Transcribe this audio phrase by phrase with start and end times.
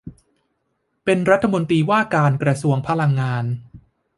[1.03, 3.45] เป็นรัฐมนตรีว่าการกระทรวงพลังงาน